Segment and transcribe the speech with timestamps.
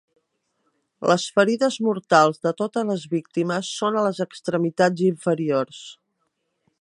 [1.09, 5.87] Les ferides mortals de totes les víctimes són a les extremitats inferiors.